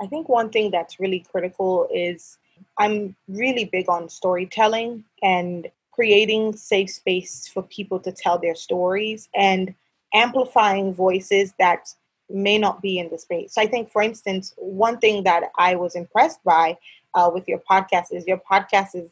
[0.00, 2.38] I think one thing that's really critical is
[2.78, 9.28] I'm really big on storytelling and creating safe space for people to tell their stories
[9.34, 9.74] and
[10.14, 11.92] amplifying voices that
[12.30, 13.54] may not be in the space.
[13.54, 16.76] So I think, for instance, one thing that I was impressed by
[17.14, 19.10] uh, with your podcast is your podcast is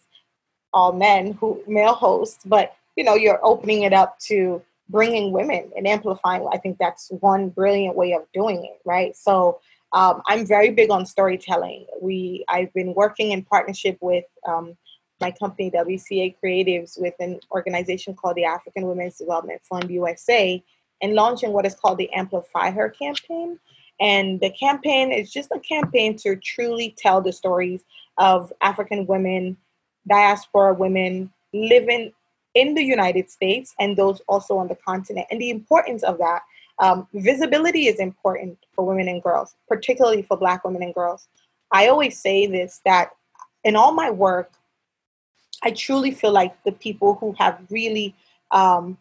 [0.73, 5.71] all men who male hosts, but you know you're opening it up to bringing women
[5.77, 6.47] and amplifying.
[6.53, 9.17] I think that's one brilliant way of doing it, right?
[9.17, 9.61] So
[9.93, 11.87] um, I'm very big on storytelling.
[12.01, 14.77] We I've been working in partnership with um,
[15.21, 20.63] my company WCA Creatives with an organization called the African Women's Development Fund USA
[21.03, 23.59] and launching what is called the Amplify Her campaign.
[24.01, 27.83] And the campaign is just a campaign to truly tell the stories
[28.19, 29.57] of African women,
[30.09, 32.13] diaspora women living
[32.55, 36.43] in the United States and those also on the continent, and the importance of that.
[36.79, 41.29] Um, visibility is important for women and girls, particularly for Black women and girls.
[41.71, 43.11] I always say this that
[43.65, 44.53] in all my work,
[45.63, 48.15] I truly feel like the people who have really
[48.51, 48.99] um,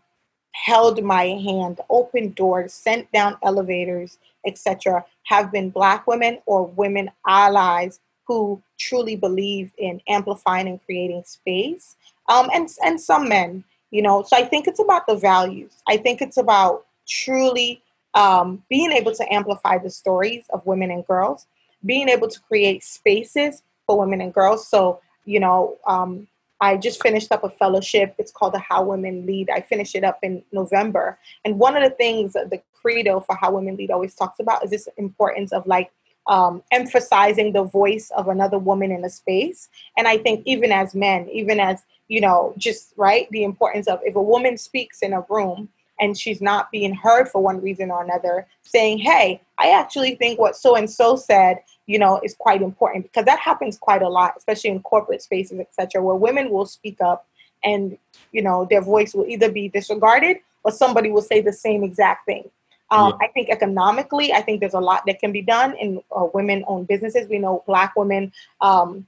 [0.56, 7.12] held my hand, opened doors, sent down elevators, etc., have been Black women or women
[7.28, 11.96] allies who truly believe in amplifying and creating space,
[12.30, 14.24] um, and and some men, you know.
[14.24, 15.74] So I think it's about the values.
[15.88, 17.82] I think it's about truly
[18.14, 21.48] um, being able to amplify the stories of women and girls,
[21.86, 24.68] being able to create spaces for women and girls.
[24.68, 26.28] So you know, um,
[26.62, 28.16] I just finished up a fellowship.
[28.18, 29.50] It's called the How Women Lead.
[29.50, 31.20] I finished it up in November.
[31.44, 34.72] And one of the things the credo for How Women Lead always talks about is
[34.72, 35.92] this importance of like
[36.28, 39.70] um, emphasizing the voice of another woman in a space.
[39.98, 44.00] And I think even as men, even as, you know, just right, the importance of
[44.04, 47.92] if a woman speaks in a room, and she's not being heard for one reason
[47.92, 52.36] or another, saying, Hey, I actually think what so and so said, you know, is
[52.36, 56.50] quite important because that happens quite a lot, especially in corporate spaces, etc., where women
[56.50, 57.28] will speak up
[57.64, 57.98] and,
[58.32, 62.26] you know, their voice will either be disregarded or somebody will say the same exact
[62.26, 62.50] thing.
[62.92, 63.28] Um, yeah.
[63.28, 66.88] I think economically, I think there's a lot that can be done in uh, women-owned
[66.88, 67.28] businesses.
[67.28, 68.32] We know Black women
[68.62, 69.08] um,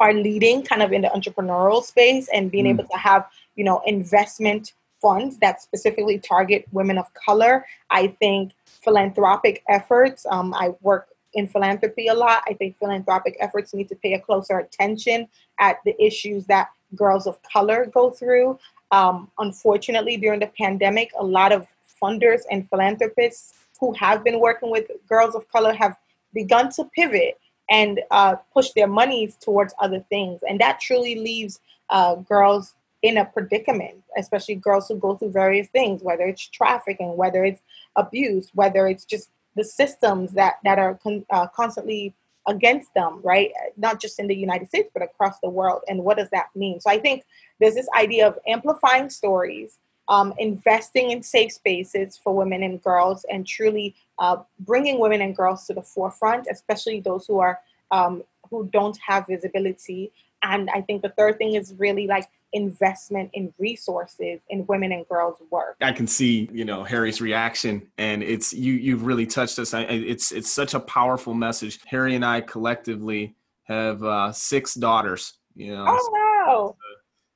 [0.00, 2.70] are leading kind of in the entrepreneurial space and being mm.
[2.70, 4.72] able to have, you know, investment
[5.04, 7.66] funds that specifically target women of color.
[7.90, 12.42] I think philanthropic efforts, um, I work in philanthropy a lot.
[12.48, 17.26] I think philanthropic efforts need to pay a closer attention at the issues that girls
[17.26, 18.58] of color go through.
[18.92, 21.66] Um, unfortunately, during the pandemic, a lot of
[22.02, 25.96] funders and philanthropists who have been working with girls of color have
[26.32, 27.38] begun to pivot
[27.68, 30.40] and uh, push their monies towards other things.
[30.48, 35.68] And that truly leaves uh, girls in a predicament, especially girls who go through various
[35.68, 37.60] things, whether it's trafficking, whether it's
[37.96, 42.14] abuse, whether it's just the systems that that are con- uh, constantly
[42.48, 43.50] against them, right?
[43.76, 45.82] Not just in the United States, but across the world.
[45.86, 46.80] And what does that mean?
[46.80, 47.24] So I think
[47.60, 53.26] there's this idea of amplifying stories, um, investing in safe spaces for women and girls,
[53.30, 58.22] and truly uh, bringing women and girls to the forefront, especially those who are um,
[58.48, 60.10] who don't have visibility.
[60.42, 65.06] And I think the third thing is really like investment in resources in women and
[65.08, 65.76] girls work.
[65.80, 69.74] I can see you know harry's reaction and it's you you've really touched us.
[69.74, 71.80] I, it's it's such a powerful message.
[71.86, 75.84] Harry and i collectively have uh, six daughters you know.
[75.86, 76.10] Oh
[76.46, 76.76] wow.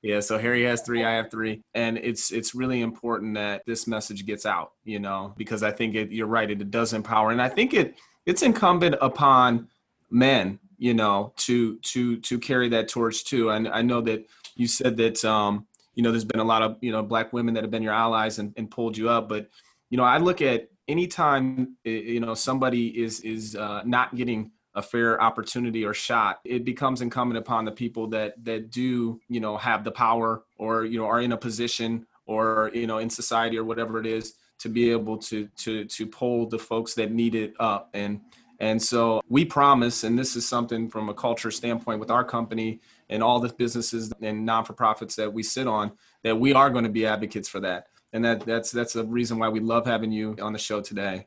[0.03, 3.87] Yeah so harry has three i have three and it's it's really important that this
[3.89, 7.31] message gets out you know because i think it, you're right it, it does empower
[7.33, 9.67] and i think it it's incumbent upon
[10.11, 13.51] men you know, to to to carry that torch too.
[13.51, 14.27] And I know that
[14.59, 17.55] you said that um, you know there's been a lot of you know black women
[17.55, 19.49] that have been your allies and, and pulled you up, but
[19.89, 24.83] you know I look at anytime you know somebody is is uh, not getting a
[24.83, 29.57] fair opportunity or shot it becomes incumbent upon the people that that do you know
[29.57, 33.59] have the power or you know are in a position or you know in society
[33.59, 37.35] or whatever it is to be able to to to pull the folks that need
[37.35, 38.21] it up and
[38.61, 42.81] and so we promise and this is something from a culture standpoint with our company
[43.09, 45.93] and all the businesses and non-for-profits that we sit on
[46.25, 49.39] that we are going to be advocates for that and that that's that's a reason
[49.39, 51.27] why we love having you on the show today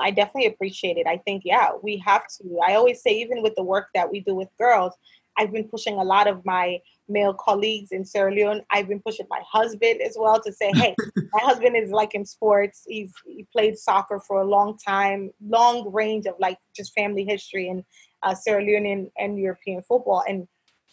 [0.00, 1.06] I definitely appreciate it.
[1.06, 2.58] I think, yeah, we have to.
[2.66, 4.94] I always say, even with the work that we do with girls,
[5.38, 6.78] I've been pushing a lot of my
[7.12, 8.62] male colleagues in Sierra Leone.
[8.70, 10.94] I've been pushing my husband as well to say, hey,
[11.32, 12.84] my husband is like in sports.
[12.86, 17.68] He's he played soccer for a long time, long range of like just family history
[17.68, 17.84] and
[18.22, 20.46] uh, Sierra Leone and, European football and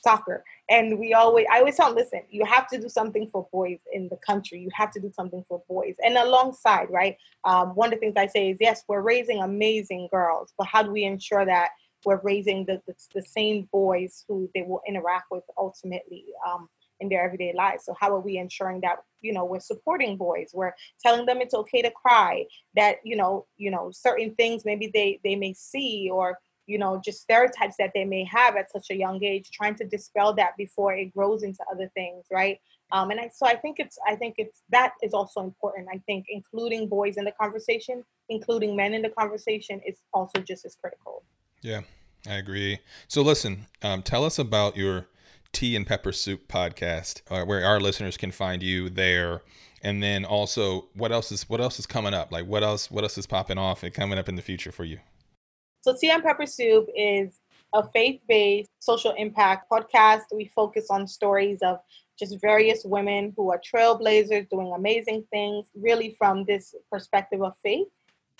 [0.03, 0.43] soccer.
[0.69, 4.07] And we always, I always tell listen, you have to do something for boys in
[4.09, 4.59] the country.
[4.59, 5.95] You have to do something for boys.
[6.03, 7.17] And alongside, right?
[7.43, 10.83] Um, one of the things I say is, yes, we're raising amazing girls, but how
[10.83, 11.69] do we ensure that
[12.05, 17.09] we're raising the, the, the same boys who they will interact with ultimately um, in
[17.09, 17.85] their everyday lives?
[17.85, 20.51] So how are we ensuring that you know we're supporting boys?
[20.53, 22.45] We're telling them it's okay to cry.
[22.75, 26.37] That you know, you know, certain things maybe they they may see or
[26.69, 29.85] you know just stereotypes that they may have at such a young age trying to
[29.85, 32.59] dispel that before it grows into other things right
[32.91, 35.97] um, and I, so i think it's i think it's that is also important i
[36.05, 40.75] think including boys in the conversation including men in the conversation is also just as
[40.75, 41.23] critical
[41.61, 41.81] yeah
[42.27, 45.07] i agree so listen um, tell us about your
[45.51, 49.41] tea and pepper soup podcast uh, where our listeners can find you there
[49.81, 53.03] and then also what else is what else is coming up like what else what
[53.03, 54.99] else is popping off and coming up in the future for you
[55.81, 57.39] so Tea and Pepper Soup is
[57.73, 60.23] a faith-based social impact podcast.
[60.33, 61.79] We focus on stories of
[62.17, 67.87] just various women who are trailblazers doing amazing things, really from this perspective of faith.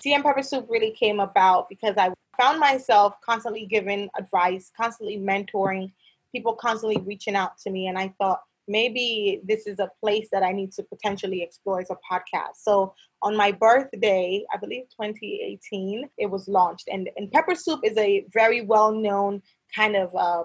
[0.00, 5.18] Tea and Pepper Soup really came about because I found myself constantly giving advice, constantly
[5.18, 5.92] mentoring,
[6.32, 7.88] people constantly reaching out to me.
[7.88, 11.90] And I thought, maybe this is a place that I need to potentially explore as
[11.90, 12.56] a podcast.
[12.62, 16.88] So on my birthday, I believe 2018, it was launched.
[16.90, 19.42] And, and pepper soup is a very well known
[19.74, 20.44] kind of uh,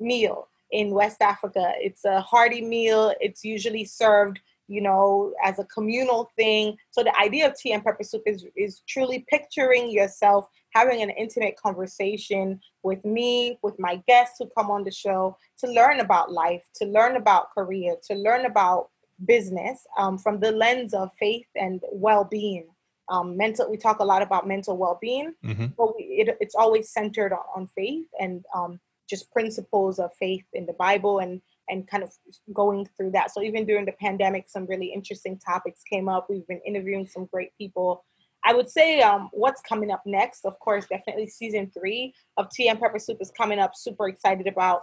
[0.00, 1.72] meal in West Africa.
[1.76, 6.76] It's a hearty meal, it's usually served you know, as a communal thing.
[6.90, 11.10] So the idea of tea and pepper soup is is truly picturing yourself having an
[11.10, 16.30] intimate conversation with me, with my guests who come on the show to learn about
[16.30, 18.90] life, to learn about career, to learn about
[19.24, 22.66] business um, from the lens of faith and well-being.
[23.08, 25.66] Um, mental, we talk a lot about mental well-being, mm-hmm.
[25.78, 30.44] but we, it, it's always centered on, on faith and um, just principles of faith
[30.52, 32.12] in the Bible and and kind of
[32.52, 33.32] going through that.
[33.32, 36.26] So even during the pandemic, some really interesting topics came up.
[36.28, 38.04] We've been interviewing some great people.
[38.44, 42.68] I would say um, what's coming up next, of course, definitely season three of Tea
[42.68, 43.72] and Pepper Soup is coming up.
[43.74, 44.82] Super excited about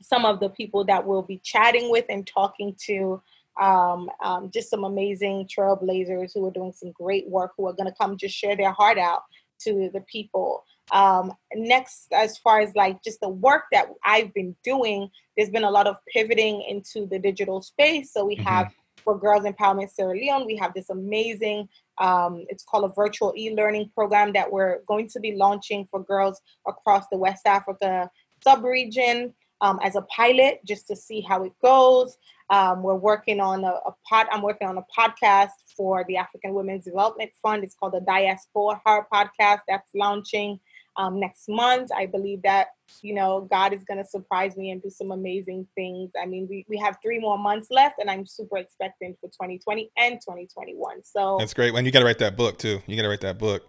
[0.00, 3.22] some of the people that we'll be chatting with and talking to.
[3.60, 7.86] Um, um, just some amazing trailblazers who are doing some great work, who are going
[7.86, 9.22] to come just share their heart out
[9.60, 10.64] to the people.
[10.90, 15.64] Um, next, as far as like just the work that I've been doing, there's been
[15.64, 18.12] a lot of pivoting into the digital space.
[18.12, 18.48] So we mm-hmm.
[18.48, 21.68] have for Girls Empowerment Sierra Leone, we have this amazing,
[21.98, 26.40] um, it's called a virtual e-learning program that we're going to be launching for girls
[26.66, 28.10] across the West Africa
[28.44, 32.16] sub-region um, as a pilot, just to see how it goes.
[32.50, 34.26] Um, we're working on a, a pod.
[34.30, 37.64] I'm working on a podcast for the African Women's Development Fund.
[37.64, 39.60] It's called the Diaspora Her Podcast.
[39.68, 40.60] That's launching
[40.96, 41.90] um, next month.
[41.96, 42.68] I believe that,
[43.00, 46.10] you know, God is going to surprise me and do some amazing things.
[46.20, 49.90] I mean, we, we have three more months left and I'm super expecting for 2020
[49.96, 51.02] and 2021.
[51.04, 51.72] So that's great.
[51.72, 53.62] When you got to write that book too, you got to write that book.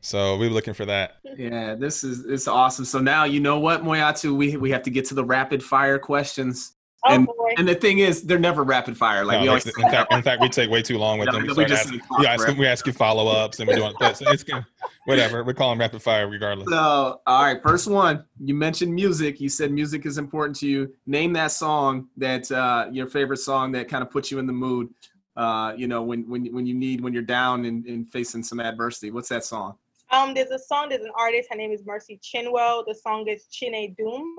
[0.00, 1.16] So we were looking for that.
[1.38, 2.84] Yeah, this is it's awesome.
[2.84, 5.98] So now you know what, Moiyattu, we we have to get to the rapid fire
[5.98, 6.76] questions.
[7.04, 7.54] Oh, and, boy.
[7.58, 9.24] and the thing is, they're never rapid fire.
[9.24, 11.32] Like no, we always in, fact, in fact, we take way too long with no,
[11.32, 11.42] them.
[11.56, 14.16] We, just we, ask, we ask you follow ups and we do it.
[14.16, 14.64] So it's good.
[15.06, 15.42] Whatever.
[15.42, 16.68] We call them rapid fire regardless.
[16.68, 17.60] So, all right.
[17.60, 18.24] First one.
[18.38, 19.40] You mentioned music.
[19.40, 20.94] You said music is important to you.
[21.06, 24.52] Name that song that uh, your favorite song that kind of puts you in the
[24.52, 24.88] mood.
[25.36, 28.60] Uh, you know, when when when you need when you're down and, and facing some
[28.60, 29.10] adversity.
[29.10, 29.74] What's that song?
[30.12, 30.90] Um, there's a song.
[30.90, 31.48] There's an artist.
[31.50, 32.84] Her name is Mercy Chinwo.
[32.86, 34.34] The song is Chinedum.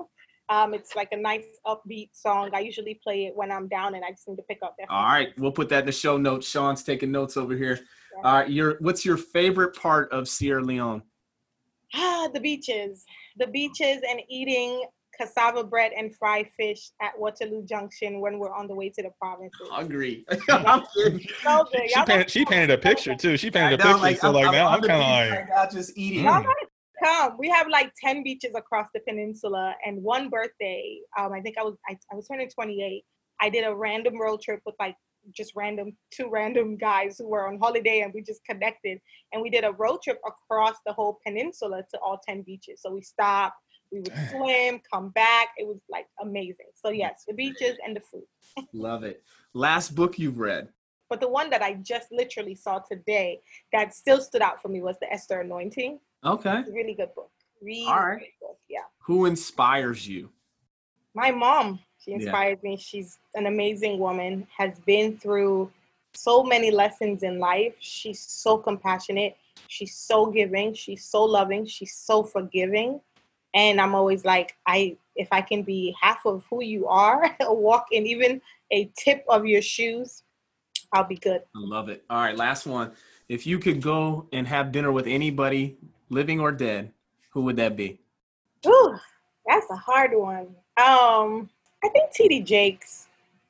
[0.48, 2.50] Um, it's like a nice upbeat song.
[2.52, 4.90] I usually play it when I'm down and I just need to pick up that.
[4.90, 6.46] All right, we'll put that in the show notes.
[6.46, 7.80] Sean's taking notes over here.
[8.16, 8.28] Yeah.
[8.28, 11.02] All right, your what's your favorite part of Sierra Leone?
[11.94, 13.04] Ah, the beaches.
[13.36, 14.84] the beaches and eating
[15.18, 19.10] cassava bread and fried fish at Waterloo Junction when we're on the way to the
[19.20, 19.68] provinces.
[19.70, 20.24] Hungry.
[20.46, 21.22] so good.
[21.22, 23.36] She painted, she painted a picture too.
[23.36, 23.98] She painted a picture.
[23.98, 26.24] Like, so like now I'm on the kind of beach like, right now just eating.
[26.24, 26.63] Y'all gotta
[27.04, 27.36] come.
[27.38, 29.74] We have like 10 beaches across the peninsula.
[29.84, 33.04] And one birthday, um, I think I was I, I was turning 28.
[33.40, 34.96] I did a random road trip with like
[35.34, 38.98] just random two random guys who were on holiday and we just connected
[39.32, 42.80] and we did a road trip across the whole peninsula to all 10 beaches.
[42.82, 43.56] So we stopped,
[43.90, 45.48] we would swim, come back.
[45.56, 46.66] It was like amazing.
[46.74, 48.66] So yes, the beaches and the food.
[48.72, 49.22] Love it.
[49.54, 50.68] Last book you've read.
[51.08, 53.40] But the one that I just literally saw today
[53.72, 56.00] that still stood out for me was the Esther Anointing.
[56.24, 56.58] Okay.
[56.60, 57.30] It's a really good book.
[57.62, 58.18] Really All right.
[58.20, 58.58] good book.
[58.68, 58.84] Yeah.
[59.00, 60.30] Who inspires you?
[61.14, 62.16] My mom, she Yeah.
[62.18, 62.76] inspires me.
[62.76, 65.70] She's an amazing woman, has been through
[66.14, 67.74] so many lessons in life.
[67.78, 69.36] She's so compassionate.
[69.68, 70.74] She's so giving.
[70.74, 71.66] She's so loving.
[71.66, 73.00] She's so forgiving.
[73.54, 77.86] And I'm always like, I if I can be half of who you are, walk
[77.92, 78.40] in even
[78.72, 80.23] a tip of your shoes,
[80.94, 81.42] I'll be good.
[81.56, 82.04] I love it.
[82.08, 82.92] All right, last one.
[83.28, 85.76] If you could go and have dinner with anybody,
[86.08, 86.92] living or dead,
[87.30, 88.00] who would that be?
[88.64, 88.96] Ooh,
[89.44, 90.54] that's a hard one.
[90.76, 91.50] Um,
[91.82, 93.08] I think TD Jakes.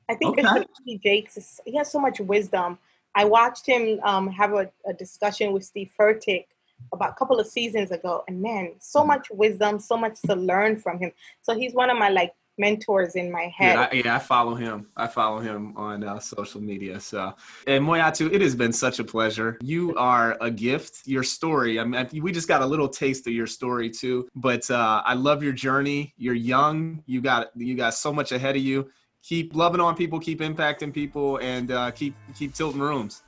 [0.09, 0.65] I think Okay.
[0.89, 2.79] TD Jakes is he has so much wisdom.
[3.15, 6.47] I watched him um, have a, a discussion with Steve Furtick
[6.93, 10.77] about a couple of seasons ago, and man, so much wisdom, so much to learn
[10.79, 11.13] from him.
[11.43, 13.77] So he's one of my like mentors in my head.
[13.77, 14.89] I, yeah, I follow him.
[14.97, 17.01] I follow him on uh, social media.
[17.01, 17.35] So,
[17.67, 19.59] and Moiyattu, it has been such a pleasure.
[19.63, 21.07] You are a gift.
[21.07, 21.81] Your story.
[21.81, 24.29] I mean, we just got a little taste of your story too.
[24.35, 26.15] But uh, I love your journey.
[26.17, 27.03] You're young.
[27.07, 28.91] You got you got so much ahead of you.
[29.23, 30.21] Keep loving on people.
[30.21, 33.23] Keep impacting people, and uh, keep keep tilting rooms.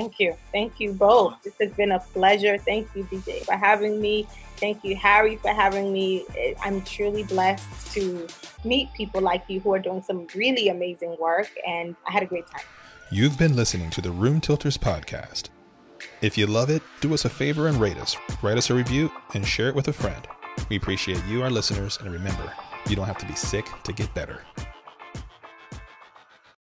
[0.00, 0.34] Thank you.
[0.50, 1.42] Thank you both.
[1.42, 2.56] This has been a pleasure.
[2.56, 4.26] Thank you, DJ, for having me.
[4.56, 6.24] Thank you, Harry, for having me.
[6.62, 8.26] I'm truly blessed to
[8.64, 12.26] meet people like you who are doing some really amazing work, and I had a
[12.26, 12.62] great time.
[13.10, 15.50] You've been listening to the Room Tilters podcast.
[16.22, 19.12] If you love it, do us a favor and rate us, write us a review,
[19.34, 20.26] and share it with a friend.
[20.70, 22.50] We appreciate you, our listeners, and remember,
[22.88, 24.40] you don't have to be sick to get better.